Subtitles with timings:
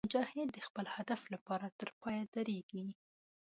[0.07, 2.85] مجاهد د خپل هدف لپاره تر پایه درېږي.